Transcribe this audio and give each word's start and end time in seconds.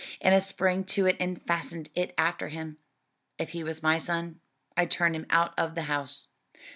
Enna 0.19 0.41
sprang 0.41 0.83
to 0.85 1.05
it 1.05 1.15
and 1.19 1.39
fastened 1.43 1.91
it 1.93 2.11
after 2.17 2.47
him. 2.47 2.79
"If 3.37 3.49
he 3.51 3.63
was 3.63 3.83
my 3.83 3.99
son, 3.99 4.39
I'd 4.75 4.89
turn 4.89 5.13
him 5.13 5.27
out 5.29 5.53
of 5.59 5.75
the 5.75 5.83
house." 5.83 6.29